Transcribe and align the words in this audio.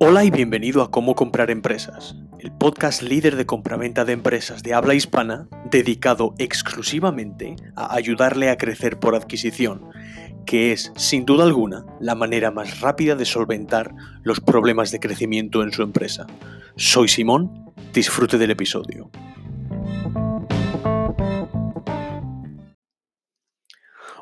Hola 0.00 0.24
y 0.24 0.30
bienvenido 0.30 0.82
a 0.82 0.90
Cómo 0.90 1.14
comprar 1.14 1.52
empresas, 1.52 2.16
el 2.40 2.50
podcast 2.50 3.00
líder 3.00 3.36
de 3.36 3.46
compraventa 3.46 4.04
de 4.04 4.12
empresas 4.12 4.64
de 4.64 4.74
habla 4.74 4.94
hispana 4.94 5.48
dedicado 5.70 6.34
exclusivamente 6.38 7.54
a 7.76 7.94
ayudarle 7.94 8.50
a 8.50 8.58
crecer 8.58 8.98
por 8.98 9.14
adquisición, 9.14 9.88
que 10.46 10.72
es, 10.72 10.92
sin 10.96 11.24
duda 11.24 11.44
alguna, 11.44 11.86
la 12.00 12.16
manera 12.16 12.50
más 12.50 12.80
rápida 12.80 13.14
de 13.14 13.24
solventar 13.24 13.94
los 14.24 14.40
problemas 14.40 14.90
de 14.90 14.98
crecimiento 14.98 15.62
en 15.62 15.70
su 15.70 15.82
empresa. 15.82 16.26
Soy 16.74 17.06
Simón, 17.06 17.72
disfrute 17.92 18.36
del 18.36 18.50
episodio. 18.50 19.12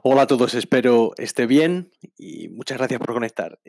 Hola 0.04 0.22
a 0.22 0.26
todos, 0.26 0.54
espero 0.54 1.12
esté 1.16 1.46
bien 1.46 1.92
y 2.18 2.48
muchas 2.48 2.76
gracias 2.76 2.98
por 2.98 3.14
conectar. 3.14 3.60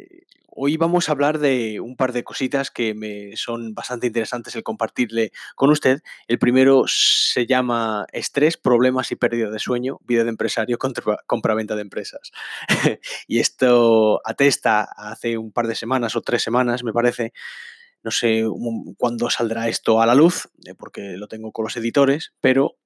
Hoy 0.66 0.78
vamos 0.78 1.10
a 1.10 1.12
hablar 1.12 1.40
de 1.40 1.82
un 1.82 1.98
par 1.98 2.14
de 2.14 2.24
cositas 2.24 2.72
que 2.72 2.94
me 2.94 3.36
son 3.36 3.74
bastante 3.74 4.08
interesantes 4.08 4.56
el 4.56 4.64
compartirle 4.64 5.34
con 5.58 5.70
usted. 5.70 6.02
El 6.30 6.40
primero 6.40 6.86
se 6.88 7.46
llama 7.46 8.08
estrés, 8.14 8.56
problemas 8.56 9.12
y 9.12 9.18
pérdida 9.18 9.50
de 9.50 9.60
sueño, 9.60 10.00
vida 10.06 10.24
de 10.24 10.30
empresario 10.30 10.78
compraventa 11.28 11.76
de 11.76 11.82
empresas. 11.82 12.32
y 13.28 13.40
esto 13.40 14.22
atesta 14.24 14.84
hace 14.84 15.38
un 15.38 15.52
par 15.52 15.68
de 15.68 15.76
semanas 15.76 16.16
o 16.16 16.22
tres 16.22 16.44
semanas, 16.44 16.86
me 16.86 16.94
parece, 16.94 17.34
no 18.02 18.12
sé 18.12 18.46
cuándo 18.98 19.30
saldrá 19.30 19.68
esto 19.68 20.02
a 20.02 20.06
la 20.06 20.16
luz, 20.16 20.48
eh, 20.66 20.76
porque 20.76 21.18
lo 21.18 21.28
tengo 21.28 21.52
con 21.52 21.64
los 21.64 21.76
editores, 21.76 22.32
pero 22.40 22.78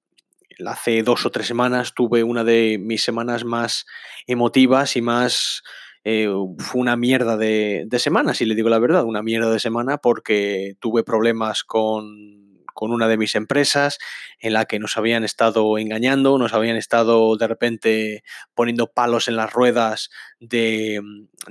hace 0.66 1.04
dos 1.04 1.28
o 1.28 1.30
tres 1.30 1.46
semanas 1.46 1.94
tuve 1.94 2.24
una 2.24 2.44
de 2.44 2.80
mis 2.80 3.04
semanas 3.04 3.46
más 3.46 3.86
emotivas 4.26 4.96
y 4.96 5.04
más... 5.04 5.62
Eh, 6.10 6.30
fue 6.60 6.80
una 6.80 6.96
mierda 6.96 7.36
de, 7.36 7.84
de 7.86 8.00
semana, 8.00 8.34
si 8.34 8.46
le 8.46 8.56
digo 8.56 8.70
la 8.70 8.80
verdad, 8.80 9.04
una 9.04 9.22
mierda 9.22 9.52
de 9.52 9.60
semana 9.60 9.98
porque 9.98 10.78
tuve 10.80 11.04
problemas 11.04 11.66
con 11.66 12.48
con 12.78 12.92
una 12.92 13.08
de 13.08 13.18
mis 13.18 13.34
empresas 13.34 13.98
en 14.40 14.54
la 14.54 14.66
que 14.66 14.78
nos 14.78 14.98
habían 14.98 15.24
estado 15.24 15.80
engañando, 15.80 16.38
nos 16.38 16.54
habían 16.54 16.78
estado 16.78 17.36
de 17.36 17.48
repente 17.48 18.24
poniendo 18.54 18.86
palos 18.94 19.28
en 19.28 19.36
las 19.36 19.52
ruedas 19.52 20.12
de, 20.40 21.02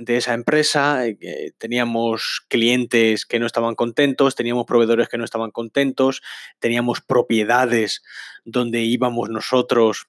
esa 0.07 0.33
empresa, 0.33 1.05
eh, 1.05 1.51
teníamos 1.57 2.45
clientes 2.47 3.25
que 3.25 3.39
no 3.39 3.45
estaban 3.45 3.75
contentos, 3.75 4.35
teníamos 4.35 4.65
proveedores 4.65 5.09
que 5.09 5.17
no 5.17 5.25
estaban 5.25 5.51
contentos, 5.51 6.21
teníamos 6.59 7.01
propiedades 7.01 8.03
donde 8.45 8.83
íbamos 8.83 9.29
nosotros 9.29 10.07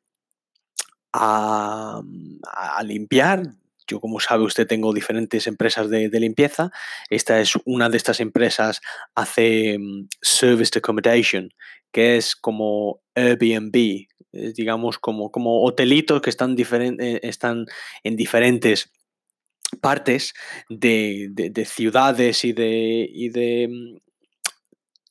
a, 1.13 2.01
a 2.45 2.83
limpiar, 2.85 3.43
yo, 3.89 4.01
como 4.01 4.21
sabe 4.21 4.45
usted, 4.45 4.67
tengo 4.67 4.93
diferentes 4.93 5.47
empresas 5.47 5.89
de, 5.91 6.09
limpieza. 6.21 6.71
Esta 7.11 7.41
es 7.41 7.55
una 7.65 7.89
de 7.89 7.97
estas 7.97 8.21
empresas, 8.21 8.81
hace 9.15 9.79
mm, 9.79 10.09
service 10.21 10.79
accommodation, 10.79 11.51
que 11.93 12.17
es 12.17 12.37
como 12.37 13.01
Airbnb, 13.15 14.07
digamos, 14.33 14.99
como, 14.99 15.31
como 15.31 15.63
hotelitos 15.63 16.21
que 16.21 16.31
están, 16.31 16.57
eh, 16.59 17.21
están 17.23 17.67
en 18.05 18.17
diferentes 18.17 18.93
partes 19.81 20.35
de, 20.69 21.29
de, 21.31 21.65
ciudades 21.65 22.45
y 22.45 22.53
de, 22.53 23.09
y 23.11 23.29
de 23.31 23.69
mm, 23.69 24.08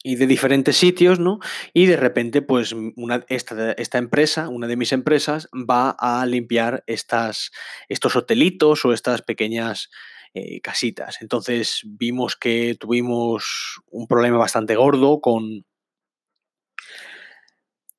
y 0.07 0.15
de 0.15 0.25
diferentes 0.25 0.77
sitios, 0.77 1.19
¿no? 1.19 1.39
Y 1.73 1.85
de 1.85 1.97
repente, 1.97 2.41
pues, 2.41 2.71
una, 2.95 3.25
esta, 3.27 3.97
empresa, 3.97 4.47
una 4.47 4.65
de 4.67 4.77
mis 4.77 4.93
empresas, 4.93 5.49
va 5.53 5.89
a 5.99 6.25
limpiar 6.25 6.85
estos 6.87 7.51
hotelitos 8.15 8.85
o 8.85 8.93
estas 8.93 9.21
pequeñas 9.21 9.89
eh, 10.33 10.61
casitas. 10.61 11.21
Entonces 11.21 11.81
vimos 11.83 12.37
que 12.37 12.77
tuvimos 12.79 13.81
un 13.91 14.07
problema 14.07 14.37
bastante 14.37 14.77
gordo 14.77 15.19
con, 15.19 15.65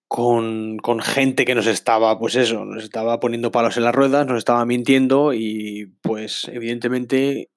con, 0.08 0.78
con, 0.78 1.00
gente 1.00 1.44
que 1.44 1.54
nos 1.54 1.66
estaba, 1.66 2.18
pues 2.18 2.36
eso, 2.36 2.64
nos 2.64 2.84
estaba 2.84 3.20
poniendo 3.20 3.52
palos 3.52 3.76
en 3.76 3.84
las 3.84 3.94
ruedas, 3.94 4.26
nos 4.26 4.38
estaba 4.38 4.64
mintiendo 4.64 5.34
y 5.34 5.92
pues 6.00 6.48
evidentemente 6.50 7.50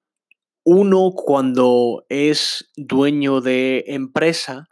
uno 0.64 1.12
cuando 1.12 2.04
es 2.08 2.70
dueño 2.76 3.40
de 3.40 3.84
empresa, 3.88 4.68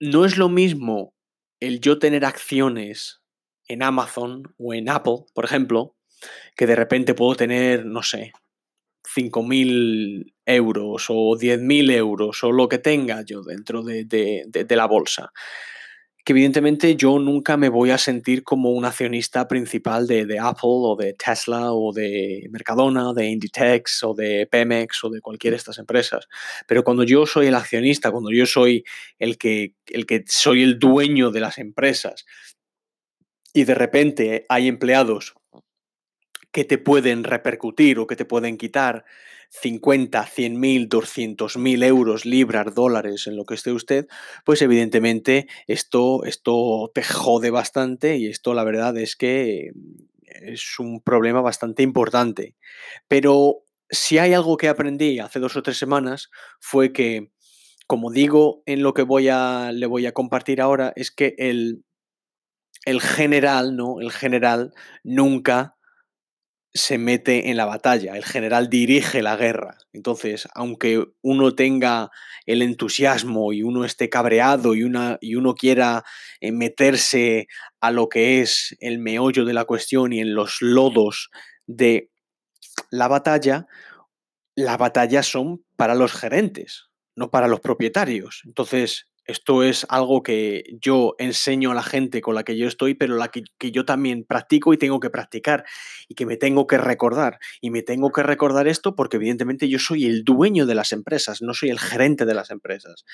no 0.00 0.24
es 0.24 0.36
lo 0.36 0.48
mismo 0.48 1.14
el 1.60 1.80
yo 1.80 1.98
tener 1.98 2.24
acciones 2.24 3.22
en 3.68 3.82
Amazon 3.82 4.54
o 4.58 4.74
en 4.74 4.88
Apple, 4.88 5.24
por 5.34 5.44
ejemplo, 5.44 5.96
que 6.56 6.66
de 6.66 6.74
repente 6.74 7.14
puedo 7.14 7.36
tener, 7.36 7.86
no 7.86 8.02
sé, 8.02 8.32
5.000 9.04 10.34
euros 10.46 11.06
o 11.08 11.36
10.000 11.36 11.90
euros 11.92 12.42
o 12.42 12.52
lo 12.52 12.68
que 12.68 12.78
tenga 12.78 13.22
yo 13.24 13.42
dentro 13.42 13.82
de, 13.82 14.04
de 14.04 14.76
la 14.76 14.86
bolsa 14.86 15.32
que 16.24 16.32
evidentemente 16.32 16.94
yo 16.94 17.18
nunca 17.18 17.56
me 17.56 17.68
voy 17.68 17.90
a 17.90 17.98
sentir 17.98 18.44
como 18.44 18.70
un 18.70 18.84
accionista 18.84 19.48
principal 19.48 20.06
de, 20.06 20.38
Apple 20.38 20.70
o 20.70 20.96
de 20.96 21.14
Tesla 21.14 21.72
o 21.72 21.92
de 21.92 22.46
Mercadona, 22.50 23.12
de 23.12 23.26
Inditex 23.26 24.04
o 24.04 24.14
de 24.14 24.46
Pemex 24.46 25.02
o 25.02 25.10
de 25.10 25.20
cualquiera 25.20 25.54
de 25.54 25.58
estas 25.58 25.78
empresas. 25.78 26.28
Pero 26.68 26.84
cuando 26.84 27.02
yo 27.02 27.26
soy 27.26 27.48
el 27.48 27.56
accionista, 27.56 28.12
cuando 28.12 28.30
yo 28.30 28.46
soy 28.46 28.84
el 29.18 29.36
que, 29.36 29.74
el 29.86 30.06
que 30.06 30.24
soy 30.28 30.62
el 30.62 30.78
dueño 30.78 31.30
de 31.32 31.40
las 31.40 31.58
empresas 31.58 32.24
y 33.52 33.64
de 33.64 33.74
repente 33.74 34.46
hay 34.48 34.68
empleados 34.68 35.34
que 36.52 36.64
te 36.64 36.78
pueden 36.78 37.24
repercutir 37.24 37.98
o 37.98 38.06
que 38.06 38.14
te 38.16 38.24
pueden 38.24 38.58
quitar 38.58 39.04
50, 39.54 40.26
100 40.26 40.58
mil, 40.58 40.88
200 40.88 41.58
mil 41.58 41.82
euros, 41.82 42.24
libras, 42.24 42.74
dólares, 42.74 43.26
en 43.26 43.36
lo 43.36 43.44
que 43.44 43.54
esté 43.54 43.70
usted, 43.70 44.08
pues 44.44 44.62
evidentemente 44.62 45.46
esto, 45.66 46.24
esto 46.24 46.90
te 46.94 47.02
jode 47.02 47.50
bastante 47.50 48.16
y 48.16 48.28
esto 48.28 48.54
la 48.54 48.64
verdad 48.64 48.96
es 48.96 49.14
que 49.14 49.72
es 50.24 50.78
un 50.78 51.02
problema 51.02 51.42
bastante 51.42 51.82
importante. 51.82 52.56
Pero 53.08 53.64
si 53.90 54.16
hay 54.16 54.32
algo 54.32 54.56
que 54.56 54.70
aprendí 54.70 55.18
hace 55.18 55.38
dos 55.38 55.54
o 55.56 55.62
tres 55.62 55.76
semanas 55.76 56.30
fue 56.58 56.94
que, 56.94 57.30
como 57.86 58.10
digo 58.10 58.62
en 58.64 58.82
lo 58.82 58.94
que 58.94 59.02
voy 59.02 59.28
a, 59.28 59.70
le 59.72 59.84
voy 59.84 60.06
a 60.06 60.12
compartir 60.12 60.62
ahora, 60.62 60.94
es 60.96 61.10
que 61.10 61.34
el, 61.36 61.84
el 62.86 63.02
general, 63.02 63.76
¿no? 63.76 64.00
El 64.00 64.12
general 64.12 64.72
nunca 65.04 65.76
se 66.74 66.96
mete 66.96 67.50
en 67.50 67.56
la 67.56 67.66
batalla, 67.66 68.16
el 68.16 68.24
general 68.24 68.70
dirige 68.70 69.22
la 69.22 69.36
guerra. 69.36 69.76
Entonces, 69.92 70.48
aunque 70.54 71.04
uno 71.20 71.54
tenga 71.54 72.10
el 72.46 72.62
entusiasmo 72.62 73.52
y 73.52 73.62
uno 73.62 73.84
esté 73.84 74.08
cabreado 74.08 74.74
y, 74.74 74.82
una, 74.82 75.18
y 75.20 75.34
uno 75.34 75.54
quiera 75.54 76.04
eh, 76.40 76.50
meterse 76.50 77.46
a 77.80 77.90
lo 77.90 78.08
que 78.08 78.40
es 78.40 78.74
el 78.80 78.98
meollo 78.98 79.44
de 79.44 79.52
la 79.52 79.66
cuestión 79.66 80.12
y 80.12 80.20
en 80.20 80.34
los 80.34 80.62
lodos 80.62 81.30
de 81.66 82.10
la 82.90 83.08
batalla, 83.08 83.66
la 84.54 84.76
batalla 84.76 85.22
son 85.22 85.64
para 85.76 85.94
los 85.94 86.12
gerentes, 86.12 86.88
no 87.16 87.30
para 87.30 87.48
los 87.48 87.60
propietarios. 87.60 88.42
Entonces, 88.46 89.08
esto 89.24 89.62
es 89.62 89.86
algo 89.88 90.22
que 90.22 90.64
yo 90.80 91.14
enseño 91.18 91.70
a 91.70 91.74
la 91.74 91.82
gente 91.82 92.20
con 92.20 92.34
la 92.34 92.42
que 92.42 92.56
yo 92.56 92.66
estoy, 92.66 92.94
pero 92.94 93.16
la 93.16 93.28
que, 93.28 93.42
yo 93.70 93.84
también 93.84 94.24
practico 94.24 94.74
y 94.74 94.78
tengo 94.78 94.98
que 94.98 95.10
practicar 95.10 95.64
y 96.08 96.14
que 96.14 96.26
me 96.26 96.36
tengo 96.36 96.66
que 96.66 96.78
recordar. 96.78 97.38
Y 97.60 97.70
me 97.70 97.82
tengo 97.82 98.10
que 98.10 98.22
recordar 98.22 98.66
esto 98.66 98.96
porque 98.96 99.18
evidentemente 99.18 99.68
yo 99.68 99.78
soy 99.78 100.06
el 100.06 100.24
dueño 100.24 100.66
de 100.66 100.74
las 100.74 100.92
empresas, 100.92 101.40
no 101.40 101.54
soy 101.54 101.70
el 101.70 101.78
gerente 101.78 102.24
de 102.24 102.34
las 102.34 102.50
empresas. 102.50 103.04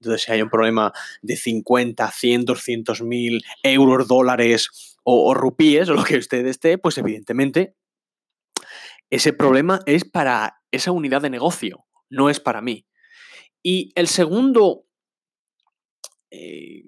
Entonces, 0.00 0.22
si 0.22 0.32
hay 0.32 0.40
un 0.40 0.50
problema 0.50 0.92
de 1.20 1.36
50, 1.36 2.10
100, 2.10 2.44
200 2.46 3.02
mil 3.02 3.42
euros, 3.62 4.08
dólares 4.08 4.96
o, 5.04 5.30
o 5.30 5.34
rupíes 5.34 5.88
o 5.90 5.94
lo 5.94 6.04
que 6.04 6.16
usted 6.16 6.46
esté, 6.46 6.78
pues 6.78 6.96
evidentemente 6.96 7.74
ese 9.10 9.32
problema 9.32 9.80
es 9.86 10.04
para 10.04 10.60
esa 10.70 10.92
unidad 10.92 11.22
de 11.22 11.30
negocio, 11.30 11.86
no 12.10 12.30
es 12.30 12.40
para 12.40 12.60
mí. 12.60 12.86
Y 13.62 13.92
el 13.94 14.06
segundo 14.06 14.87
eh, 16.30 16.82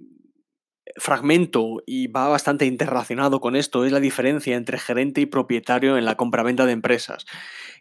fragmento 0.96 1.82
y 1.86 2.08
va 2.08 2.28
bastante 2.28 2.66
interrelacionado 2.66 3.40
con 3.40 3.56
esto 3.56 3.84
es 3.84 3.92
la 3.92 4.00
diferencia 4.00 4.56
entre 4.56 4.78
gerente 4.78 5.20
y 5.20 5.26
propietario 5.26 5.96
en 5.96 6.04
la 6.04 6.16
compraventa 6.16 6.66
de 6.66 6.72
empresas. 6.72 7.24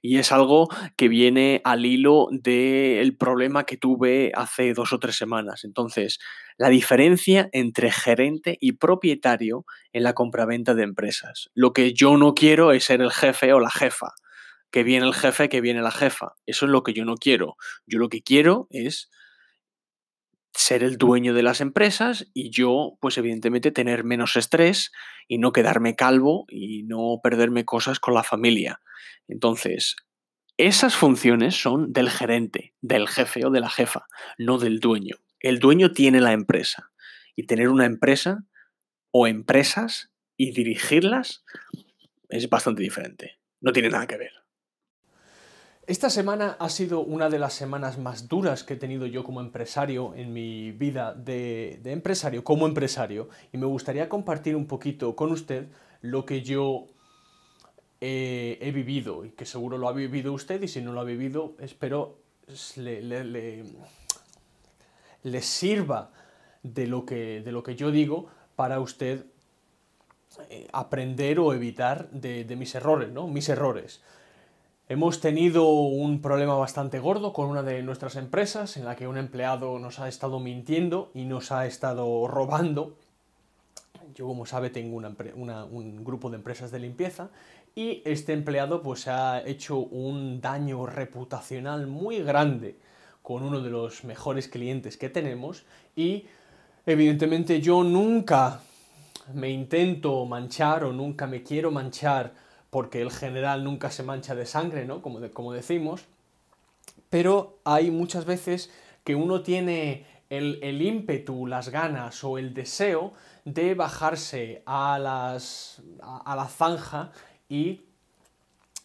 Y 0.01 0.17
es 0.17 0.31
algo 0.31 0.69
que 0.95 1.07
viene 1.07 1.61
al 1.63 1.85
hilo 1.85 2.27
del 2.31 3.15
problema 3.17 3.65
que 3.65 3.77
tuve 3.77 4.31
hace 4.35 4.73
dos 4.73 4.94
o 4.94 5.00
tres 5.00 5.17
semanas. 5.17 5.63
Entonces, 5.63 6.19
la 6.57 6.69
diferencia 6.69 7.50
entre 7.51 7.91
gerente 7.91 8.57
y 8.61 8.73
propietario 8.73 9.65
en 9.91 10.03
la 10.03 10.13
compraventa 10.13 10.73
de 10.73 10.83
empresas. 10.83 11.50
Lo 11.53 11.73
que 11.73 11.94
yo 11.94 12.17
no 12.17 12.33
quiero 12.33 12.71
es 12.71 12.85
ser 12.85 13.01
el 13.01 13.11
jefe 13.11 13.53
o 13.53 13.59
la 13.59 13.71
jefa. 13.71 14.13
Que 14.71 14.83
viene 14.83 15.07
el 15.07 15.15
jefe, 15.15 15.50
que 15.50 15.61
viene 15.61 15.81
la 15.81 15.91
jefa. 15.91 16.33
Eso 16.45 16.65
es 16.65 16.71
lo 16.71 16.83
que 16.83 16.94
yo 16.94 17.03
no 17.03 17.15
quiero. 17.15 17.56
Yo 17.88 17.97
lo 17.97 18.07
que 18.07 18.21
quiero 18.21 18.67
es 18.69 19.09
ser 20.59 20.83
el 20.83 20.97
dueño 20.97 21.33
de 21.33 21.41
las 21.41 21.61
empresas 21.61 22.29
y 22.33 22.50
yo, 22.50 22.97
pues 23.00 23.17
evidentemente, 23.17 23.71
tener 23.71 24.03
menos 24.03 24.35
estrés 24.35 24.91
y 25.25 25.38
no 25.38 25.53
quedarme 25.53 25.95
calvo 25.95 26.45
y 26.50 26.83
no 26.83 27.21
perderme 27.23 27.63
cosas 27.63 28.01
con 28.01 28.13
la 28.13 28.23
familia. 28.23 28.81
Entonces, 29.29 29.95
esas 30.57 30.97
funciones 30.97 31.56
son 31.56 31.94
del 31.94 32.09
gerente, 32.09 32.73
del 32.81 33.07
jefe 33.07 33.45
o 33.45 33.51
de 33.51 33.61
la 33.61 33.69
jefa, 33.69 34.07
no 34.38 34.57
del 34.57 34.81
dueño. 34.81 35.15
El 35.39 35.59
dueño 35.59 35.94
tiene 35.94 36.19
la 36.19 36.33
empresa 36.33 36.91
y 37.38 37.44
tener 37.44 37.69
una 37.69 37.85
empresa 37.85 38.44
o 39.11 39.27
empresas 39.27 40.11
y 40.35 40.51
dirigirlas 40.51 41.45
es 42.27 42.50
bastante 42.50 42.81
diferente. 42.81 43.39
No 43.61 43.71
tiene 43.71 43.89
nada 43.89 44.07
que 44.07 44.17
ver. 44.17 44.33
Esta 45.89 46.12
semana 46.12 46.56
ha 46.59 46.69
sido 46.69 47.00
una 47.00 47.31
de 47.31 47.39
las 47.39 47.53
semanas 47.53 47.97
más 47.97 48.27
duras 48.27 48.63
que 48.63 48.75
he 48.75 48.77
tenido 48.77 49.07
yo 49.07 49.24
como 49.24 49.41
empresario 49.41 50.13
en 50.13 50.31
mi 50.33 50.71
vida 50.71 51.15
de, 51.15 51.81
empresario, 51.83 52.44
como 52.44 52.68
empresario, 52.68 53.27
y 53.51 53.57
me 53.57 53.65
gustaría 53.65 54.07
compartir 54.07 54.56
un 54.56 54.68
poquito 54.68 55.15
con 55.15 55.31
usted 55.31 55.65
lo 56.03 56.27
que 56.27 56.44
yo 56.44 56.86
he 58.00 58.71
vivido 58.71 59.25
y 59.25 59.31
que 59.31 59.47
seguro 59.47 59.80
lo 59.80 59.88
ha 59.88 59.91
vivido 59.91 60.31
usted 60.31 60.62
y 60.62 60.68
si 60.68 60.80
no 60.80 60.94
lo 60.94 61.00
ha 61.00 61.06
vivido 61.06 61.56
espero 61.57 62.19
le, 62.75 63.63
sirva 65.42 66.12
de 66.62 66.85
lo, 66.85 67.03
que, 67.03 67.42
de 67.42 67.51
lo 67.51 67.63
que 67.63 67.75
yo 67.75 67.89
digo 67.89 68.27
para 68.56 68.80
usted 68.80 69.25
eh, 70.51 70.68
aprender 70.71 71.39
o 71.39 71.51
evitar 71.51 72.12
de, 72.12 72.45
mis 72.56 72.75
errores, 72.75 73.09
¿no? 73.09 73.27
Mis 73.27 73.50
errores. 73.50 74.01
Hemos 74.91 75.21
tenido 75.21 75.69
un 75.69 76.19
problema 76.19 76.56
bastante 76.56 76.97
gordo 76.97 77.31
con 77.31 77.47
una 77.47 77.62
de 77.62 77.83
nuestras 77.83 78.15
empresas 78.15 78.75
en 78.75 78.86
la 78.86 78.95
que 78.95 79.07
un 79.07 79.19
empleado 79.19 79.77
nos 79.77 80.00
ha 80.00 80.07
estado 80.07 80.39
mintiendo 80.39 81.12
y 81.13 81.25
nos 81.25 81.51
ha 81.51 81.68
estado 81.68 82.27
robando. 82.27 82.97
Yo, 84.15 84.25
como 84.25 84.47
sabe, 84.47 84.71
tengo 84.71 84.97
un 84.97 86.03
grupo 86.03 86.31
de 86.31 86.38
empresas 86.38 86.71
de 86.71 86.80
limpieza 86.80 87.30
y 87.75 88.01
este 88.03 88.33
empleado 88.33 88.81
pues 88.81 89.07
ha 89.07 89.44
hecho 89.45 89.77
un 89.77 90.41
daño 90.41 90.88
reputacional 90.88 91.85
muy 91.85 92.24
grande 92.24 92.75
con 93.21 93.44
uno 93.44 93.62
de 93.62 93.69
los 93.69 94.03
mejores 94.06 94.47
clientes 94.47 94.97
que 94.97 95.09
tenemos 95.09 95.65
y 95.95 96.25
evidentemente 96.88 97.62
yo 97.62 97.83
nunca 97.83 98.62
me 99.35 99.51
intento 99.51 100.25
manchar 100.25 100.83
o 100.83 100.92
nunca 100.92 101.27
me 101.27 101.44
quiero 101.44 101.69
manchar 101.69 102.49
porque 102.69 103.01
el 103.01 103.12
general 103.12 103.63
nunca 103.63 103.92
se 103.92 104.04
mancha 104.04 104.36
de 104.36 104.45
sangre, 104.45 104.86
¿no? 104.86 105.01
Como, 105.01 105.19
como 105.31 105.54
decimos, 105.54 106.06
pero 107.10 107.57
hay 107.63 107.92
muchas 107.92 108.25
veces 108.25 108.71
que 109.04 109.16
uno 109.16 109.42
tiene 109.42 110.06
el, 110.30 110.60
el, 110.62 110.81
ímpetu, 110.81 111.48
las 111.48 111.69
ganas 111.69 112.24
o 112.24 112.38
el 112.38 112.54
deseo 112.54 113.13
de 113.45 113.74
bajarse 113.74 114.62
a, 114.66 115.00
las, 115.00 115.81
a 116.01 116.36
la 116.36 116.48
zanja 116.48 117.12
y, 117.48 117.81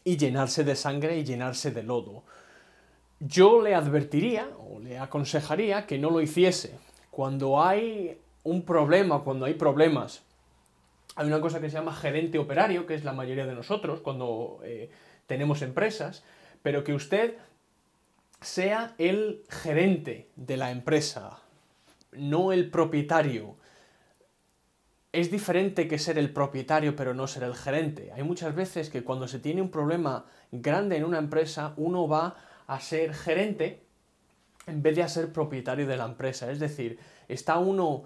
llenarse 0.05 0.65
de 0.65 0.77
sangre 0.77 1.19
y 1.19 1.25
llenarse 1.25 1.71
de 1.71 1.83
lodo. 1.83 2.25
Yo 3.21 3.63
le 3.63 3.75
advertiría 3.75 4.49
o 4.59 4.81
le 4.81 4.99
aconsejaría 4.99 5.87
que 5.87 5.99
no 5.99 6.11
lo 6.11 6.21
hiciese. 6.21 6.79
Cuando 7.11 7.63
hay 7.63 8.19
un 8.43 8.63
problema, 8.63 9.21
cuando 9.21 9.47
hay 9.47 9.55
problemas, 9.55 10.23
hay 11.17 11.27
una 11.27 11.41
cosa 11.41 11.61
que 11.61 11.71
se 11.71 11.77
llama 11.77 11.95
gerente 11.95 12.39
operario, 12.39 12.87
que 12.87 12.95
es 12.95 13.05
la 13.05 13.13
mayoría 13.13 13.47
de 13.47 13.55
nosotros 13.55 14.01
cuando 14.01 14.61
eh, 14.65 14.91
tenemos 15.27 15.63
empresas, 15.63 16.25
pero 16.63 16.85
que 16.85 16.95
usted 16.95 17.37
sea 18.41 18.95
el 18.99 19.43
gerente 19.49 20.29
de 20.37 20.57
la 20.57 20.71
empresa, 20.71 21.41
no 22.13 22.53
el 22.53 22.71
propietario 22.71 23.57
es 25.15 25.31
diferente 25.31 25.87
que 25.87 26.01
ser 26.01 26.19
el 26.19 26.33
propietario 26.33 26.97
pero 26.97 27.15
no 27.15 27.29
ser 27.29 27.45
el 27.45 27.55
gerente. 27.55 28.11
Hay 28.13 28.25
muchas 28.25 28.53
veces 28.55 28.91
que 28.91 29.05
cuando 29.05 29.29
se 29.29 29.39
tiene 29.39 29.63
un 29.63 29.71
problema 29.71 30.27
grande 30.51 30.97
en 30.97 31.05
una 31.05 31.19
empresa, 31.19 31.73
uno 31.77 32.09
va 32.09 32.35
a 32.67 32.81
ser 32.81 33.15
gerente 33.15 33.85
en 34.67 34.83
vez 34.83 34.97
de 34.97 35.05
a 35.05 35.09
ser 35.09 35.33
propietario 35.33 35.87
de 35.87 35.97
la 35.97 36.07
empresa. 36.07 36.51
Es 36.51 36.59
decir, 36.59 36.99
está 37.29 37.59
uno 37.59 38.03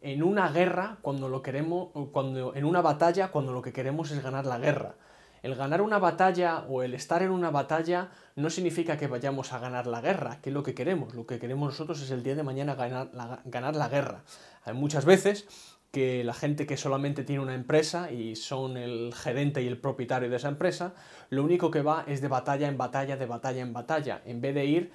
en 0.00 0.22
una 0.22 0.48
guerra 0.48 0.98
cuando 1.02 1.28
lo 1.28 1.42
queremos, 1.42 1.88
cuando, 2.12 2.54
en 2.54 2.64
una 2.64 2.80
batalla 2.80 3.28
cuando 3.28 3.52
lo 3.52 3.62
que 3.62 3.72
queremos 3.72 4.10
es 4.10 4.22
ganar 4.22 4.46
la 4.46 4.58
guerra. 4.58 4.96
El 5.42 5.56
ganar 5.56 5.82
una 5.82 5.98
batalla 5.98 6.64
o 6.70 6.82
el 6.82 6.94
estar 6.94 7.22
en 7.22 7.30
una 7.30 7.50
batalla 7.50 8.08
no 8.34 8.48
significa 8.48 8.96
que 8.96 9.08
vayamos 9.08 9.52
a 9.52 9.58
ganar 9.58 9.86
la 9.86 10.00
guerra, 10.00 10.40
que 10.40 10.48
es 10.48 10.54
lo 10.54 10.62
que 10.62 10.74
queremos. 10.74 11.14
Lo 11.14 11.26
que 11.26 11.38
queremos 11.38 11.68
nosotros 11.68 12.00
es 12.00 12.10
el 12.10 12.22
día 12.22 12.34
de 12.34 12.42
mañana 12.42 12.74
ganar 12.74 13.10
la, 13.12 13.42
ganar 13.44 13.76
la 13.76 13.88
guerra. 13.90 14.24
Hay 14.64 14.72
muchas 14.72 15.04
veces 15.04 15.46
que 15.94 16.24
la 16.24 16.34
gente 16.34 16.66
que 16.66 16.76
solamente 16.76 17.24
tiene 17.24 17.42
una 17.42 17.54
empresa 17.54 18.10
y 18.10 18.36
son 18.36 18.76
el 18.76 19.14
gerente 19.14 19.62
y 19.62 19.68
el 19.68 19.78
propietario 19.78 20.30
de 20.30 20.36
esa 20.36 20.48
empresa, 20.48 20.94
lo 21.30 21.44
único 21.44 21.70
que 21.70 21.82
va 21.82 22.04
es 22.08 22.20
de 22.20 22.28
batalla 22.28 22.66
en 22.66 22.76
batalla, 22.76 23.16
de 23.16 23.26
batalla 23.26 23.60
en 23.60 23.72
batalla, 23.72 24.22
en 24.24 24.40
vez 24.40 24.54
de 24.54 24.64
ir 24.64 24.92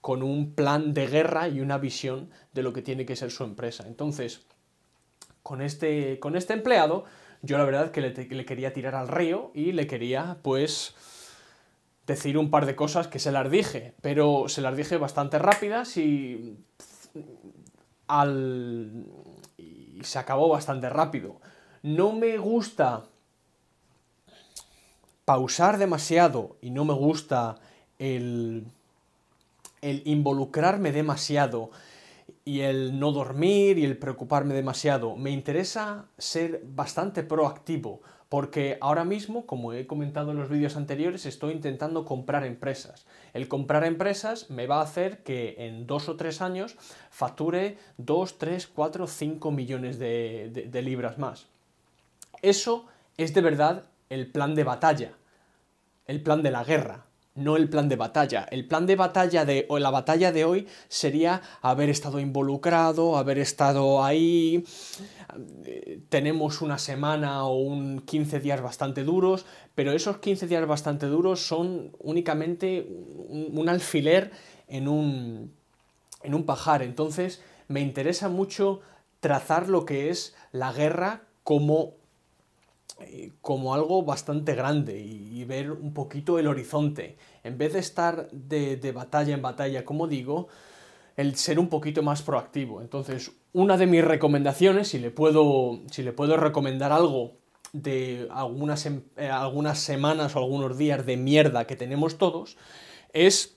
con 0.00 0.22
un 0.22 0.54
plan 0.54 0.94
de 0.94 1.06
guerra 1.06 1.48
y 1.48 1.60
una 1.60 1.78
visión 1.78 2.30
de 2.52 2.62
lo 2.62 2.72
que 2.72 2.82
tiene 2.82 3.06
que 3.06 3.16
ser 3.16 3.30
su 3.30 3.44
empresa. 3.44 3.84
Entonces, 3.86 4.42
con 5.42 5.62
este, 5.62 6.18
con 6.20 6.36
este 6.36 6.54
empleado, 6.54 7.04
yo 7.42 7.58
la 7.58 7.64
verdad 7.64 7.90
que 7.90 8.00
le, 8.00 8.12
le 8.12 8.44
quería 8.44 8.72
tirar 8.72 8.94
al 8.94 9.08
río 9.08 9.50
y 9.54 9.72
le 9.72 9.86
quería, 9.86 10.38
pues, 10.42 10.94
decir 12.06 12.38
un 12.38 12.50
par 12.50 12.66
de 12.66 12.76
cosas 12.76 13.08
que 13.08 13.18
se 13.18 13.32
las 13.32 13.50
dije, 13.50 13.94
pero 14.00 14.48
se 14.48 14.60
las 14.60 14.76
dije 14.76 14.96
bastante 14.96 15.38
rápidas 15.38 15.96
y 15.96 16.56
al 18.08 19.06
y 19.56 20.00
se 20.02 20.18
acabó 20.18 20.48
bastante 20.48 20.88
rápido. 20.88 21.40
No 21.82 22.12
me 22.12 22.38
gusta 22.38 23.04
pausar 25.24 25.78
demasiado 25.78 26.56
y 26.60 26.70
no 26.70 26.84
me 26.84 26.94
gusta 26.94 27.56
el, 27.98 28.66
el 29.82 30.02
involucrarme 30.04 30.92
demasiado 30.92 31.70
y 32.44 32.60
el 32.60 32.98
no 32.98 33.12
dormir 33.12 33.78
y 33.78 33.84
el 33.84 33.98
preocuparme 33.98 34.54
demasiado. 34.54 35.16
Me 35.16 35.30
interesa 35.30 36.06
ser 36.18 36.62
bastante 36.64 37.22
proactivo 37.22 38.00
porque 38.28 38.78
ahora 38.80 39.04
mismo, 39.04 39.44
como 39.44 39.72
he 39.72 39.88
comentado 39.88 40.30
en 40.30 40.38
los 40.38 40.48
vídeos 40.48 40.76
anteriores, 40.76 41.26
estoy 41.26 41.52
intentando 41.52 42.04
comprar 42.04 42.44
empresas. 42.44 43.06
El 43.32 43.48
comprar 43.48 43.84
empresas 43.84 44.50
me 44.50 44.68
va 44.68 44.78
a 44.78 44.84
hacer 44.84 45.24
que 45.24 45.56
en 45.58 45.86
dos 45.86 46.08
o 46.08 46.16
tres 46.16 46.40
años 46.40 46.76
facture 47.10 47.76
2, 47.98 48.38
3, 48.38 48.68
4, 48.68 49.06
5 49.08 49.50
millones 49.50 49.98
de, 49.98 50.68
de 50.70 50.82
libras 50.82 51.18
más. 51.18 51.48
Eso 52.40 52.86
es 53.16 53.34
de 53.34 53.40
verdad 53.40 53.84
el 54.10 54.30
plan 54.30 54.54
de 54.54 54.64
batalla, 54.64 55.12
el 56.06 56.22
plan 56.22 56.42
de 56.42 56.52
la 56.52 56.62
guerra 56.62 57.06
no 57.34 57.56
el 57.56 57.68
plan 57.68 57.88
de 57.88 57.96
batalla. 57.96 58.46
El 58.50 58.66
plan 58.66 58.86
de 58.86 58.96
batalla 58.96 59.44
de 59.44 59.66
o 59.68 59.78
la 59.78 59.90
batalla 59.90 60.32
de 60.32 60.44
hoy 60.44 60.66
sería 60.88 61.42
haber 61.62 61.88
estado 61.88 62.18
involucrado, 62.18 63.16
haber 63.16 63.38
estado 63.38 64.04
ahí. 64.04 64.64
Tenemos 66.08 66.60
una 66.60 66.78
semana 66.78 67.44
o 67.44 67.56
un 67.58 68.00
15 68.00 68.40
días 68.40 68.60
bastante 68.60 69.04
duros, 69.04 69.46
pero 69.74 69.92
esos 69.92 70.18
15 70.18 70.46
días 70.46 70.66
bastante 70.66 71.06
duros 71.06 71.46
son 71.46 71.92
únicamente 71.98 72.86
un, 73.28 73.68
alfiler 73.68 74.32
en 74.68 74.88
un, 74.88 75.52
en 76.22 76.34
un 76.34 76.44
pajar. 76.44 76.82
Entonces, 76.82 77.40
me 77.68 77.80
interesa 77.80 78.28
mucho 78.28 78.80
trazar 79.20 79.68
lo 79.68 79.84
que 79.84 80.10
es 80.10 80.34
la 80.50 80.72
guerra 80.72 81.22
como 81.44 81.99
como 83.40 83.74
algo 83.74 84.02
bastante 84.02 84.54
grande 84.54 85.00
y, 85.00 85.44
ver 85.44 85.72
un 85.72 85.92
poquito 85.92 86.38
el 86.38 86.46
horizonte. 86.46 87.16
En 87.42 87.58
vez 87.58 87.72
de 87.72 87.80
estar 87.80 88.30
de, 88.30 88.92
batalla 88.92 89.34
en 89.34 89.42
batalla, 89.42 89.84
como 89.84 90.06
digo, 90.06 90.48
el 91.16 91.34
ser 91.36 91.58
un 91.58 91.68
poquito 91.68 92.02
más 92.02 92.22
proactivo. 92.22 92.80
Entonces, 92.80 93.32
una 93.52 93.76
de 93.76 93.86
mis 93.86 94.04
recomendaciones, 94.04 94.88
si 94.88 94.98
le 94.98 95.10
puedo, 95.10 95.80
si 95.90 96.02
le 96.02 96.12
puedo 96.12 96.36
recomendar 96.36 96.92
algo 96.92 97.32
de 97.72 98.28
algunas, 98.30 98.86
em, 98.86 99.02
eh, 99.16 99.28
algunas 99.28 99.78
semanas 99.78 100.36
o 100.36 100.38
algunos 100.38 100.76
días 100.76 101.04
de 101.06 101.16
mierda 101.16 101.66
que 101.66 101.76
tenemos 101.76 102.18
todos, 102.18 102.56
es 103.12 103.56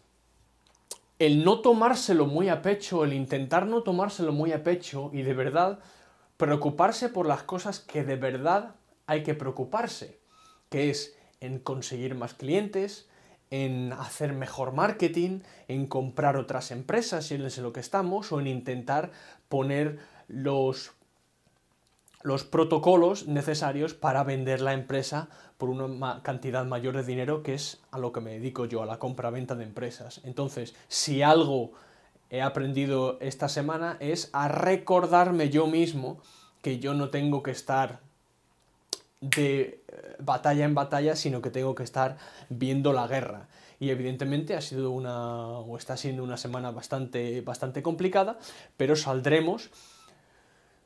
el 1.19 1.43
no 1.43 1.59
tomárselo 1.59 2.25
muy 2.25 2.49
a 2.49 2.61
pecho, 2.61 3.03
el 3.03 3.13
intentar 3.13 3.65
no 3.65 3.83
tomárselo 3.83 4.31
muy 4.31 4.51
a 4.51 4.63
pecho 4.63 5.09
y 5.13 5.21
de 5.21 5.33
verdad 5.33 5.79
preocuparse 6.37 7.09
por 7.09 7.27
las 7.27 7.43
cosas 7.43 7.79
que 7.79 8.03
de 8.03 8.15
verdad 8.15 8.75
hay 9.05 9.23
que 9.23 9.35
preocuparse, 9.35 10.19
que 10.69 10.89
es 10.89 11.15
en 11.39 11.59
conseguir 11.59 12.15
más 12.15 12.33
clientes, 12.33 13.07
en 13.49 13.93
hacer 13.93 14.33
mejor 14.33 14.71
marketing, 14.71 15.41
en 15.67 15.85
comprar 15.85 16.37
otras 16.37 16.71
empresas, 16.71 17.25
si 17.27 17.35
es 17.35 17.57
en 17.57 17.63
lo 17.63 17.73
que 17.73 17.81
estamos, 17.81 18.31
o 18.31 18.39
en 18.39 18.47
intentar 18.47 19.11
poner 19.47 19.99
los, 20.27 20.93
los 22.23 22.43
protocolos 22.43 23.27
necesarios 23.27 23.93
para 23.93 24.23
vender 24.23 24.61
la 24.61 24.73
empresa 24.73 25.29
por 25.57 25.69
una 25.69 26.23
cantidad 26.23 26.65
mayor 26.65 26.95
de 26.95 27.03
dinero, 27.03 27.43
que 27.43 27.53
es 27.53 27.79
a 27.91 27.99
lo 27.99 28.11
que 28.11 28.21
me 28.21 28.31
dedico 28.31 28.65
yo, 28.65 28.81
a 28.81 28.87
la 28.87 28.97
compra-venta 28.97 29.53
de 29.53 29.65
empresas. 29.65 30.21
Entonces, 30.23 30.73
si 30.87 31.21
algo 31.21 31.73
he 32.31 32.41
aprendido 32.41 33.19
esta 33.21 33.49
semana 33.49 33.97
es 33.99 34.31
a 34.33 34.47
recordarme 34.47 35.51
yo 35.51 35.67
mismo 35.67 36.19
que 36.63 36.79
yo 36.79 36.95
no 36.95 37.11
tengo 37.11 37.43
que 37.43 37.51
estar 37.51 37.99
de 39.23 39.83
eh, 39.87 40.15
batalla 40.19 40.65
en 40.65 40.75
batalla, 40.75 41.15
sino 41.15 41.41
que 41.41 41.49
tengo 41.49 41.75
que 41.75 41.83
estar 41.83 42.17
viendo 42.49 42.93
la 42.93 43.07
guerra. 43.07 43.47
Y 43.79 43.89
evidentemente 43.89 44.55
ha 44.55 44.61
sido 44.61 44.91
una, 44.91 45.47
o 45.47 45.77
está 45.77 45.97
siendo 45.97 46.23
una 46.23 46.37
semana 46.37 46.71
bastante, 46.71 47.41
bastante 47.41 47.81
complicada, 47.81 48.37
pero 48.77 48.95
saldremos, 48.95 49.71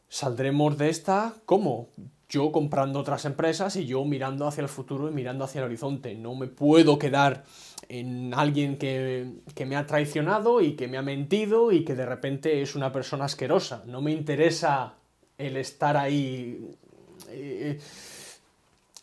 saldremos 0.07 0.77
de 0.77 0.89
esta, 0.89 1.33
¿cómo? 1.45 1.89
Yo 2.29 2.51
comprando 2.51 2.99
otras 2.99 3.25
empresas 3.25 3.75
y 3.75 3.85
yo 3.85 4.03
mirando 4.03 4.47
hacia 4.47 4.61
el 4.61 4.67
futuro 4.67 5.09
y 5.09 5.13
mirando 5.13 5.45
hacia 5.45 5.59
el 5.59 5.65
horizonte. 5.65 6.15
No 6.15 6.35
me 6.35 6.47
puedo 6.47 6.99
quedar 6.99 7.43
en 7.87 8.33
alguien 8.33 8.77
que, 8.77 9.35
que, 9.55 9.65
me 9.65 9.77
ha 9.77 9.85
traicionado 9.85 10.59
y 10.59 10.75
que 10.75 10.87
me 10.87 10.97
ha 10.97 11.01
mentido 11.01 11.71
y 11.71 11.85
que 11.85 11.95
de 11.95 12.05
repente 12.05 12.61
es 12.61 12.75
una 12.75 12.91
persona 12.91 13.25
asquerosa. 13.25 13.83
No 13.85 14.01
me 14.01 14.11
interesa 14.11 14.95
el 15.37 15.55
estar 15.55 15.95
ahí 15.95 16.75
eh, 17.29 17.79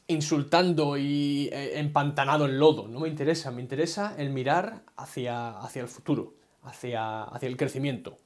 insultando 0.07 0.97
y 0.97 1.49
eh, 1.53 1.79
empantanado 1.79 2.47
en 2.47 2.59
lodo. 2.59 2.89
No 2.89 3.01
me 3.01 3.09
interesa, 3.09 3.51
me 3.51 3.61
interesa 3.63 4.15
el 4.19 4.31
mirar 4.31 4.83
hacia, 4.97 5.59
hacia 5.59 5.83
el 5.83 5.89
futuro, 5.89 6.35
hacia, 6.63 7.25
hacia 7.25 7.49
el 7.49 7.57
crecimiento. 7.57 8.17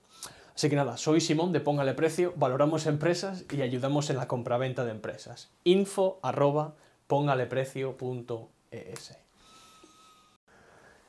Así 0.54 0.68
que 0.68 0.76
nada, 0.76 0.96
soy 0.96 1.20
Simón 1.20 1.52
de 1.52 1.60
Póngale 1.60 1.94
Precio, 1.94 2.34
valoramos 2.36 2.86
empresas 2.86 3.44
y 3.52 3.62
ayudamos 3.62 4.10
en 4.10 4.16
la 4.16 4.26
compraventa 4.26 4.84
de 4.84 4.90
empresas. 4.90 5.50
info 5.62 6.18
arroba 6.20 6.74
póngaleprecio.es 7.06 9.16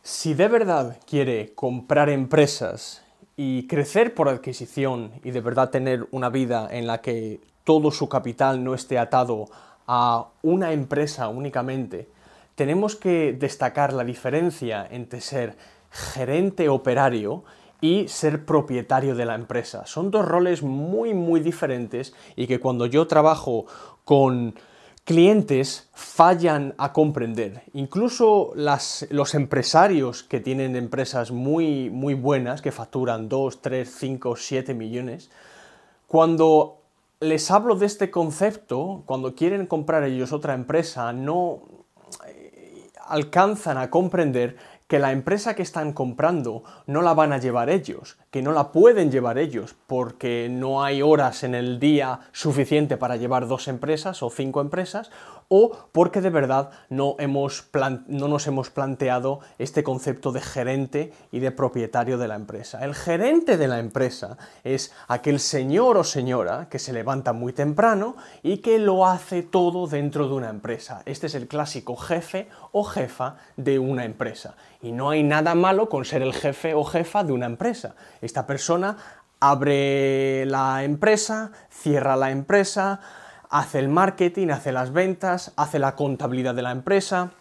Si 0.03 0.35
de 0.35 0.47
verdad 0.47 0.99
quiere 1.07 1.55
comprar 1.55 2.09
empresas 2.09 3.01
y 3.35 3.65
crecer 3.65 4.13
por 4.13 4.29
adquisición 4.29 5.13
y 5.23 5.31
de 5.31 5.41
verdad 5.41 5.71
tener 5.71 6.07
una 6.11 6.29
vida 6.29 6.67
en 6.69 6.85
la 6.85 7.01
que 7.01 7.41
todo 7.63 7.89
su 7.89 8.07
capital 8.07 8.63
no 8.63 8.75
esté 8.75 8.99
atado 8.99 9.47
a 9.91 10.27
una 10.43 10.71
empresa 10.71 11.29
únicamente, 11.29 12.09
tenemos 12.53 12.95
que 12.95 13.33
destacar 13.33 13.91
la 13.91 14.03
diferencia 14.03 14.87
entre 14.91 15.19
ser 15.19 15.57
gerente 15.89 16.69
operario 16.69 17.43
y 17.81 18.07
ser 18.07 18.45
propietario 18.45 19.15
de 19.15 19.25
la 19.25 19.33
empresa. 19.33 19.87
Son 19.87 20.11
dos 20.11 20.25
roles 20.25 20.61
muy 20.61 21.15
muy 21.15 21.39
diferentes 21.39 22.13
y 22.35 22.45
que 22.45 22.59
cuando 22.59 22.85
yo 22.85 23.07
trabajo 23.07 23.65
con 24.05 24.53
clientes 25.05 25.89
fallan 25.95 26.75
a 26.77 26.93
comprender. 26.93 27.63
Incluso 27.73 28.51
los 28.53 29.33
empresarios 29.33 30.21
que 30.21 30.39
tienen 30.39 30.75
empresas 30.75 31.31
muy, 31.31 31.89
muy 31.89 32.13
buenas, 32.13 32.61
que 32.61 32.71
facturan 32.71 33.27
2, 33.27 33.59
3, 33.59 33.91
5, 33.91 34.35
7 34.35 34.75
millones, 34.75 35.31
cuando 36.05 36.79
les 37.19 37.51
hablo 37.51 37.75
de 37.75 37.85
este 37.85 38.11
concepto, 38.11 39.03
cuando 39.05 39.35
quieren 39.35 39.65
comprar 39.67 40.03
ellos 40.03 40.31
otra 40.31 40.53
empresa, 40.53 41.11
no 41.11 41.61
eh, 42.27 42.89
alcanzan 43.07 43.77
a 43.77 43.89
comprender 43.89 44.55
que 44.87 44.99
la 44.99 45.11
empresa 45.11 45.53
que 45.53 45.61
están 45.61 45.93
comprando 45.93 46.63
no 46.87 47.01
la 47.01 47.13
van 47.13 47.31
a 47.31 47.37
llevar 47.37 47.69
ellos, 47.69 48.17
que 48.31 48.41
no 48.41 48.53
la 48.53 48.71
pueden 48.71 49.11
llevar 49.11 49.37
ellos, 49.37 49.75
porque 49.85 50.47
no 50.49 50.81
hay 50.81 51.01
horas 51.01 51.43
en 51.43 51.55
el 51.55 51.79
día 51.79 52.21
suficiente 52.31 52.97
para 52.97 53.17
llevar 53.17 53.47
dos 53.47 53.67
empresas 53.67 54.23
o 54.23 54.29
cinco 54.29 54.61
empresas, 54.61 55.11
o 55.49 55.71
porque 55.91 56.21
de 56.21 56.29
verdad 56.29 56.69
no, 56.89 57.15
hemos 57.19 57.69
no 58.07 58.27
nos 58.27 58.47
hemos 58.47 58.69
planteado 58.69 59.41
este 59.57 59.83
concepto 59.83 60.31
de 60.31 60.41
gerente 60.41 61.11
y 61.31 61.39
de 61.39 61.51
propietario 61.51 62.17
de 62.17 62.27
la 62.27 62.35
empresa. 62.35 62.85
El 62.85 62.95
gerente 62.95 63.57
de 63.57 63.67
la 63.67 63.79
empresa 63.79 64.37
es 64.63 64.93
aquel 65.07 65.39
señor 65.39 65.97
o 65.97 66.03
señora 66.03 66.69
que 66.69 66.79
se 66.79 66.93
levanta 66.93 67.33
muy 67.33 67.51
temprano 67.51 68.15
y 68.43 68.57
que 68.57 68.79
lo 68.79 69.05
hace 69.05 69.43
todo 69.43 69.87
dentro 69.87 70.27
de 70.27 70.35
una 70.35 70.49
empresa. 70.49 71.01
Este 71.05 71.27
es 71.27 71.35
el 71.35 71.47
clásico 71.47 71.95
jefe 71.97 72.47
o 72.71 72.83
jefa 72.83 73.35
de 73.57 73.79
una 73.79 74.05
empresa. 74.05 74.55
Y 74.81 74.91
no 74.91 75.09
hay 75.09 75.23
nada 75.23 75.55
malo 75.55 75.89
con 75.89 76.05
ser 76.05 76.21
el 76.21 76.33
jefe 76.33 76.73
o 76.73 76.83
jefa 76.83 77.23
de 77.23 77.33
una 77.33 77.47
empresa. 77.47 77.95
Esta 78.21 78.45
persona 78.45 78.97
abre 79.39 80.45
la 80.45 80.83
empresa, 80.83 81.51
cierra 81.69 82.15
la 82.15 82.31
empresa, 82.31 82.99
hace 83.49 83.79
el 83.79 83.89
marketing, 83.89 84.49
hace 84.49 84.71
las 84.71 84.93
ventas, 84.93 85.51
hace 85.55 85.79
la 85.79 85.95
contabilidad 85.95 86.53
de 86.55 86.61
la 86.61 86.71
empresa, 86.71 87.31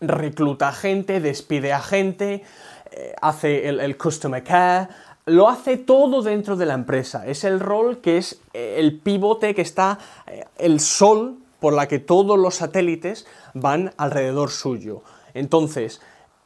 recluta 0.00 0.72
gente, 0.72 1.20
despide 1.20 1.72
a 1.72 1.80
gente, 1.80 2.44
eh, 2.90 3.14
hace 3.20 3.68
el, 3.68 3.96
customer 3.96 4.42
care, 4.42 4.88
lo 5.26 5.48
hace 5.48 5.78
todo 5.78 6.22
dentro 6.22 6.56
de 6.56 6.66
la 6.66 6.74
empresa. 6.74 7.26
Es 7.26 7.44
el 7.44 7.60
rol 7.60 7.98
que 7.98 8.18
es 8.18 8.40
eh, 8.52 8.76
el 8.78 8.98
pivote 8.98 9.54
que 9.54 9.62
está 9.62 9.98
eh, 10.26 10.44
el 10.58 10.80
sol 10.80 11.38
por 11.60 11.72
la 11.72 11.86
que 11.86 12.00
todos 12.00 12.38
los 12.38 12.56
satélites 12.56 13.26
van 13.54 13.92
alrededor 13.96 14.50
suyo. 14.50 15.02
Entonces, 15.32 16.02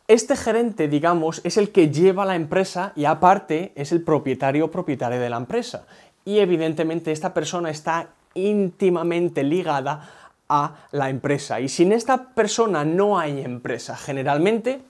este 0.09 0.37
gerente, 0.37 0.87
digamos, 0.87 1.41
es 1.43 1.57
el 1.57 1.71
que 1.71 1.91
lleva 1.91 2.25
la 2.25 2.37
empresa 2.37 2.93
y 2.95 3.07
aparte 3.07 3.73
es 3.75 3.91
el 3.91 4.03
propietario 4.03 4.67
o 4.67 4.71
propietaria 4.71 5.19
de 5.19 5.31
la 5.31 5.39
empresa. 5.39 5.87
Y 6.25 6.39
evidentemente 6.39 7.11
esta 7.11 7.35
persona 7.35 7.71
está 7.71 8.11
íntimamente 8.37 9.43
ligada 9.43 10.09
a 10.49 10.77
la 10.93 11.11
empresa. 11.11 11.61
Y 11.61 11.69
sin 11.69 11.93
esta 11.93 12.35
persona 12.35 12.85
no 12.85 13.19
hay 13.19 13.41
empresa. 13.41 13.97
Generalmente 13.97 14.83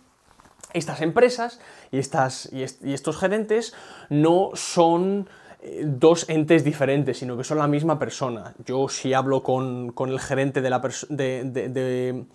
estas 0.73 1.01
empresas 1.01 1.61
y, 1.91 1.99
estas, 1.99 2.51
y, 2.53 2.63
estos 2.93 3.17
gerentes 3.17 3.75
no 4.11 4.51
son 4.55 5.29
eh, 5.63 5.85
dos 5.87 6.29
entes 6.29 6.65
diferentes, 6.65 7.19
sino 7.19 7.37
que 7.37 7.45
son 7.45 7.59
la 7.59 7.69
misma 7.69 7.99
persona. 7.99 8.55
Yo 8.65 8.89
si 8.89 9.15
hablo 9.15 9.43
con, 9.43 9.95
el 9.99 10.21
gerente 10.21 10.61
de 10.61 10.71
la, 10.71 10.83
de, 11.09 12.27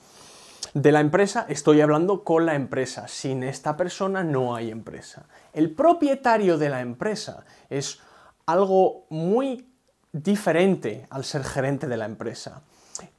de 0.74 0.92
la 0.92 1.00
empresa, 1.00 1.46
estoy 1.50 1.82
hablando 1.82 2.24
con 2.24 2.46
la 2.46 2.56
empresa. 2.56 3.08
Sin 3.08 3.44
esta 3.44 3.78
persona 3.78 4.24
no 4.24 4.56
hay 4.56 4.72
empresa. 4.72 5.28
El 5.54 5.72
propietario 5.72 6.58
de 6.58 6.70
la 6.70 6.82
empresa 6.82 7.46
es 7.70 8.00
algo 8.46 9.06
muy 9.10 9.71
diferente 10.12 11.06
al 11.10 11.24
ser 11.24 11.44
gerente 11.44 11.88
de 11.88 11.98
la 11.98 12.06
empresa. 12.06 12.62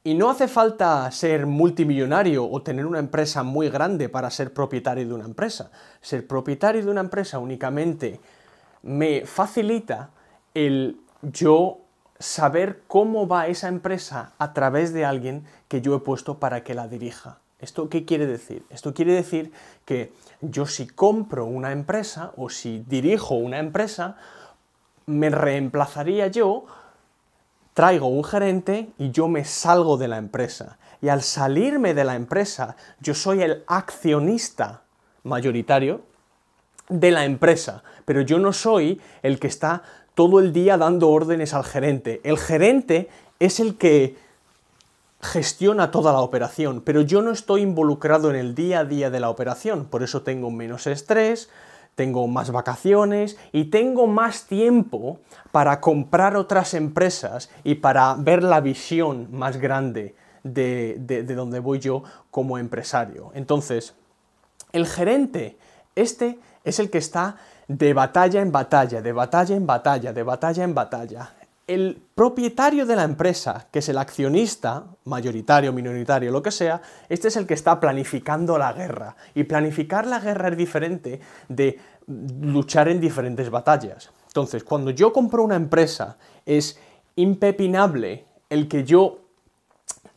Y 0.03 0.13
no 0.13 0.29
hace 0.29 0.47
falta 0.47 1.09
ser 1.11 1.45
multimillonario 1.45 2.49
o 2.49 2.61
tener 2.61 2.85
una 2.85 2.99
empresa 2.99 3.43
muy 3.43 3.69
grande 3.69 4.09
para 4.09 4.29
ser 4.29 4.53
propietario 4.53 5.07
de 5.07 5.13
una 5.13 5.25
empresa. 5.25 5.71
Ser 6.01 6.27
propietario 6.27 6.83
de 6.83 6.91
una 6.91 7.01
empresa 7.01 7.39
únicamente 7.39 8.19
me 8.83 9.25
facilita 9.25 10.11
el 10.53 10.99
yo 11.21 11.79
saber 12.19 12.83
cómo 12.87 13.27
va 13.27 13.47
esa 13.47 13.67
empresa 13.67 14.33
a 14.37 14.53
través 14.53 14.93
de 14.93 15.05
alguien 15.05 15.45
que 15.67 15.81
yo 15.81 15.95
he 15.95 15.99
puesto 15.99 16.39
para 16.39 16.63
que 16.63 16.73
la 16.73 16.87
dirija. 16.87 17.39
¿Esto 17.59 17.89
qué 17.89 18.05
quiere 18.05 18.27
decir? 18.27 18.65
Esto 18.69 18.93
quiere 18.93 19.13
decir 19.13 19.51
que 19.85 20.11
yo 20.41 20.65
si 20.65 20.85
compro 20.85 21.45
una 21.45 21.71
empresa 21.71 22.33
o 22.37 22.49
si 22.49 22.83
dirijo 22.87 23.35
una 23.35 23.59
empresa, 23.59 24.17
me 25.05 25.29
reemplazaría 25.29 26.27
yo 26.27 26.65
traigo 27.73 28.07
un 28.07 28.23
gerente 28.23 28.89
y 28.97 29.11
yo 29.11 29.27
me 29.27 29.45
salgo 29.45 29.97
de 29.97 30.07
la 30.07 30.17
empresa. 30.17 30.77
Y 31.01 31.09
al 31.09 31.21
salirme 31.21 31.93
de 31.93 32.03
la 32.03 32.15
empresa, 32.15 32.75
yo 32.99 33.13
soy 33.13 33.41
el 33.41 33.63
accionista 33.67 34.83
mayoritario 35.23 36.01
de 36.89 37.11
la 37.11 37.25
empresa, 37.25 37.83
pero 38.05 38.21
yo 38.21 38.39
no 38.39 38.53
soy 38.53 39.01
el 39.21 39.39
que 39.39 39.47
está 39.47 39.83
todo 40.15 40.39
el 40.39 40.53
día 40.53 40.77
dando 40.77 41.09
órdenes 41.09 41.53
al 41.53 41.63
gerente. 41.63 42.21
El 42.23 42.37
gerente 42.37 43.09
es 43.39 43.59
el 43.59 43.77
que 43.77 44.17
gestiona 45.21 45.91
toda 45.91 46.11
la 46.11 46.19
operación, 46.19 46.81
pero 46.81 47.01
yo 47.01 47.21
no 47.21 47.31
estoy 47.31 47.61
involucrado 47.61 48.29
en 48.29 48.35
el 48.35 48.55
día 48.55 48.79
a 48.79 48.85
día 48.85 49.09
de 49.09 49.19
la 49.19 49.29
operación, 49.29 49.85
por 49.85 50.03
eso 50.03 50.21
tengo 50.21 50.51
menos 50.51 50.85
estrés, 50.85 51.49
tengo 51.95 52.27
más 52.27 52.51
vacaciones 52.51 53.37
y 53.51 53.65
tengo 53.65 54.07
más 54.07 54.45
tiempo 54.45 55.19
para 55.51 55.79
comprar 55.79 56.35
otras 56.35 56.73
empresas 56.73 57.49
y 57.63 57.75
para 57.75 58.15
ver 58.15 58.43
la 58.43 58.61
visión 58.61 59.27
más 59.31 59.57
grande 59.57 60.15
de, 60.43 61.23
donde 61.35 61.59
voy 61.59 61.79
yo 61.79 62.03
como 62.31 62.57
empresario. 62.57 63.31
Entonces, 63.33 63.95
el 64.71 64.87
gerente, 64.87 65.57
este 65.95 66.39
es 66.63 66.79
el 66.79 66.89
que 66.89 66.97
está 66.97 67.37
de 67.67 67.93
batalla 67.93 68.41
en 68.41 68.51
batalla, 68.51 69.01
de 69.01 69.11
batalla 69.11 69.55
en 69.55 69.65
batalla, 69.65 70.13
de 70.13 70.23
batalla 70.23 70.63
en 70.63 70.73
batalla. 70.73 71.33
El 71.65 72.01
propietario 72.13 72.85
de 72.85 72.95
la 72.95 73.03
empresa, 73.03 73.67
que 73.71 73.79
es 73.79 73.87
el 73.87 73.97
accionista, 73.97 74.83
mayoritario, 75.05 75.71
minoritario, 75.71 76.31
lo 76.31 76.43
que 76.43 76.51
sea, 76.51 76.81
este 77.07 77.29
es 77.29 77.37
el 77.37 77.47
que 77.47 77.53
está 77.53 77.79
planificando 77.79 78.57
la 78.57 78.73
guerra. 78.73 79.15
Y 79.33 79.45
planificar 79.45 80.05
la 80.05 80.19
guerra 80.19 80.49
es 80.49 80.57
diferente 80.57 81.21
de 81.47 81.79
luchar 82.07 82.89
en 82.89 82.99
diferentes 82.99 83.49
batallas. 83.49 84.11
Entonces, 84.27 84.63
cuando 84.63 84.91
yo 84.91 85.13
compro 85.13 85.43
una 85.43 85.55
empresa, 85.55 86.17
es 86.45 86.77
impepinable 87.15 88.25
el 88.49 88.67
que 88.67 88.83
yo 88.83 89.19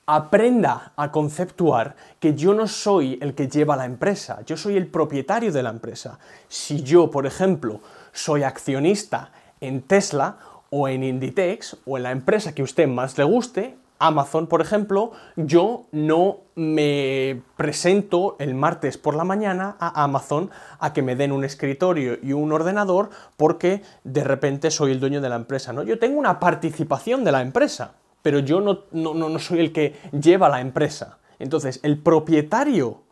aprenda 0.06 0.92
a 0.96 1.10
conceptuar 1.10 1.96
que 2.20 2.34
yo 2.34 2.54
no 2.54 2.68
soy 2.68 3.18
el 3.20 3.34
que 3.34 3.48
lleva 3.48 3.76
la 3.76 3.84
empresa, 3.84 4.40
yo 4.46 4.56
soy 4.56 4.76
el 4.76 4.86
propietario 4.86 5.52
de 5.52 5.62
la 5.62 5.70
empresa. 5.70 6.18
Si 6.48 6.82
yo, 6.82 7.10
por 7.10 7.26
ejemplo, 7.26 7.80
soy 8.12 8.44
accionista 8.44 9.32
en 9.60 9.82
Tesla 9.82 10.38
o 10.70 10.88
en 10.88 11.04
Inditex 11.04 11.76
o 11.86 11.96
en 11.96 12.02
la 12.02 12.10
empresa 12.10 12.54
que 12.54 12.62
usted 12.62 12.86
más 12.88 13.16
le 13.18 13.24
guste, 13.24 13.76
Amazon, 13.98 14.46
por 14.46 14.60
ejemplo, 14.60 15.12
yo 15.36 15.86
no 15.90 16.40
me 16.54 17.42
presento 17.56 18.36
el 18.38 18.54
martes 18.54 18.98
por 18.98 19.14
la 19.16 19.24
mañana 19.24 19.76
a 19.80 20.04
Amazon 20.04 20.50
a 20.78 20.92
que 20.92 21.02
me 21.02 21.16
den 21.16 21.32
un 21.32 21.44
escritorio 21.44 22.18
y 22.22 22.32
un 22.32 22.52
ordenador 22.52 23.10
porque 23.36 23.82
de 24.04 24.22
repente 24.22 24.70
soy 24.70 24.92
el 24.92 25.00
dueño 25.00 25.20
de 25.20 25.30
la 25.30 25.36
empresa, 25.36 25.72
¿no? 25.72 25.82
Yo 25.82 25.98
tengo 25.98 26.18
una 26.18 26.38
participación 26.38 27.24
de 27.24 27.32
la 27.32 27.40
empresa, 27.40 27.94
pero 28.20 28.38
yo 28.40 28.60
no, 28.60 28.84
no, 28.92 29.14
no 29.14 29.38
soy 29.38 29.60
el 29.60 29.72
que 29.72 29.94
lleva 30.12 30.48
la 30.48 30.60
empresa. 30.60 31.18
Entonces, 31.38 31.80
el 31.82 31.98
propietario 31.98 33.02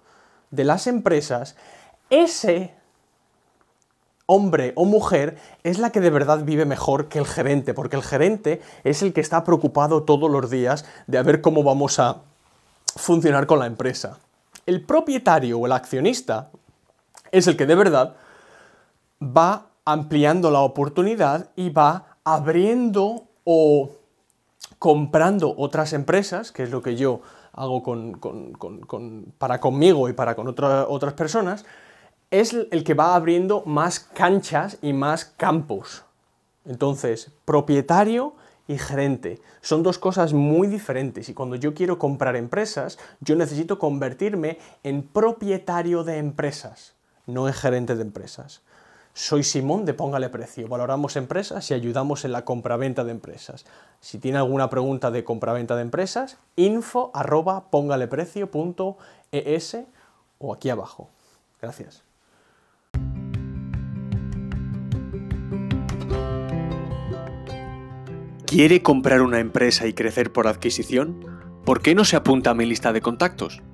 de 0.50 0.64
las 0.64 0.86
empresas, 0.86 1.56
ese 2.10 2.74
hombre 4.26 4.72
o 4.76 4.84
mujer 4.84 5.36
es 5.62 5.78
la 5.78 5.90
que 5.90 6.00
de 6.00 6.10
verdad 6.10 6.44
vive 6.44 6.64
mejor 6.64 7.08
que 7.08 7.18
el 7.18 7.26
gerente, 7.26 7.74
porque 7.74 7.96
el 7.96 8.02
gerente 8.02 8.62
es 8.84 9.02
el 9.02 9.12
que 9.12 9.20
está 9.20 9.44
preocupado 9.44 10.02
todos 10.02 10.30
los 10.30 10.50
días 10.50 10.84
de 11.06 11.18
a 11.18 11.22
ver 11.22 11.40
cómo 11.40 11.62
vamos 11.62 11.98
a 11.98 12.22
funcionar 12.96 13.46
con 13.46 13.58
la 13.58 13.66
empresa. 13.66 14.18
El 14.66 14.82
propietario 14.82 15.58
o 15.58 15.66
el 15.66 15.72
accionista 15.72 16.50
es 17.32 17.46
el 17.46 17.56
que 17.56 17.66
de 17.66 17.74
verdad 17.74 18.14
va 19.20 19.66
ampliando 19.84 20.50
la 20.50 20.60
oportunidad 20.60 21.50
y 21.56 21.70
va 21.70 22.16
abriendo 22.24 23.24
o 23.44 23.90
comprando 24.78 25.54
otras 25.56 25.92
empresas, 25.92 26.52
que 26.52 26.62
es 26.62 26.70
lo 26.70 26.82
que 26.82 26.96
yo 26.96 27.20
hago 27.52 27.82
para 29.38 29.60
conmigo 29.60 30.08
y 30.08 30.12
para 30.12 30.34
con 30.34 30.48
otras 30.48 31.12
personas, 31.14 31.64
es 32.40 32.52
el 32.52 32.84
que 32.84 32.94
va 32.94 33.14
abriendo 33.14 33.62
más 33.64 34.00
canchas 34.00 34.78
y 34.82 34.92
más 34.92 35.24
campos. 35.24 36.02
Entonces, 36.64 37.30
propietario 37.44 38.34
y 38.66 38.76
gerente 38.78 39.40
son 39.60 39.84
dos 39.84 39.98
cosas 39.98 40.32
muy 40.32 40.66
diferentes 40.66 41.28
y 41.28 41.34
cuando 41.34 41.54
yo 41.56 41.74
quiero 41.74 41.98
comprar 41.98 42.34
empresas, 42.34 42.98
yo 43.20 43.36
necesito 43.36 43.78
convertirme 43.78 44.58
en 44.82 45.02
propietario 45.02 46.02
de 46.02 46.16
empresas, 46.18 46.94
no 47.26 47.46
en 47.46 47.54
gerente 47.54 47.94
de 47.94 48.02
empresas. 48.02 48.62
Soy 49.12 49.44
Simón 49.44 49.84
de 49.84 49.94
Póngale 49.94 50.28
Precio. 50.28 50.66
Valoramos 50.66 51.14
empresas 51.14 51.70
y 51.70 51.74
ayudamos 51.74 52.24
en 52.24 52.32
la 52.32 52.44
compraventa 52.44 53.04
de 53.04 53.12
empresas. 53.12 53.64
Si 54.00 54.18
tiene 54.18 54.38
alguna 54.38 54.70
pregunta 54.70 55.12
de 55.12 55.22
compraventa 55.22 55.76
de 55.76 55.82
empresas, 55.82 56.38
info 56.56 57.12
arroba 57.14 57.70
póngaleprecio.es 57.70 59.76
o 60.38 60.52
aquí 60.52 60.68
abajo. 60.68 61.10
Gracias. 61.62 62.02
¿Quiere 68.54 68.82
comprar 68.82 69.20
una 69.20 69.40
empresa 69.40 69.88
y 69.88 69.94
crecer 69.94 70.30
por 70.30 70.46
adquisición? 70.46 71.26
¿Por 71.64 71.82
qué 71.82 71.96
no 71.96 72.04
se 72.04 72.14
apunta 72.14 72.50
a 72.50 72.54
mi 72.54 72.64
lista 72.64 72.92
de 72.92 73.00
contactos? 73.00 73.64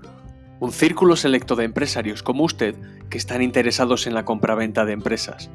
Un 0.58 0.72
círculo 0.72 1.16
selecto 1.16 1.54
de 1.54 1.64
empresarios 1.64 2.22
como 2.22 2.44
usted 2.44 2.76
que 3.10 3.18
están 3.18 3.42
interesados 3.42 4.06
en 4.06 4.14
la 4.14 4.24
compraventa 4.24 4.86
de 4.86 4.94
empresas. 4.94 5.50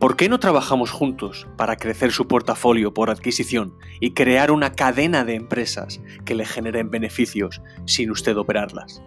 ¿Por 0.00 0.16
qué 0.16 0.28
no 0.28 0.40
trabajamos 0.40 0.90
juntos 0.90 1.46
para 1.56 1.76
crecer 1.76 2.10
su 2.10 2.26
portafolio 2.26 2.92
por 2.92 3.08
adquisición 3.08 3.76
y 4.00 4.14
crear 4.14 4.50
una 4.50 4.72
cadena 4.72 5.24
de 5.24 5.36
empresas 5.36 6.00
que 6.24 6.34
le 6.34 6.44
generen 6.44 6.90
beneficios 6.90 7.62
sin 7.86 8.10
usted 8.10 8.36
operarlas? 8.36 9.00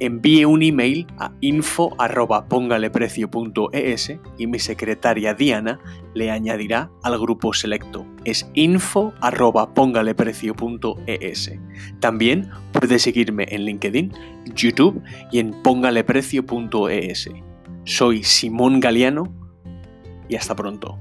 envíe 0.00 0.44
un 0.44 0.64
email 0.64 1.06
a 1.18 1.30
info.pongaleprecio.es 1.40 4.12
y 4.36 4.46
mi 4.48 4.58
secretaria 4.58 5.34
Diana 5.34 5.78
le 6.14 6.32
añadirá 6.32 6.90
al 7.04 7.16
grupo 7.18 7.52
selecto. 7.54 8.04
Es 8.26 8.46
info.pongaleprecio.es. 8.54 11.52
También 12.00 12.50
puede 12.72 12.98
seguirme 12.98 13.46
en 13.48 13.64
LinkedIn, 13.64 14.12
YouTube 14.52 15.00
y 15.30 15.38
en 15.38 15.52
pongaleprecio.es. 15.62 17.30
Soy 17.84 18.24
Simón 18.24 18.80
Galeano 18.80 19.32
y 20.28 20.34
hasta 20.34 20.56
pronto. 20.56 20.98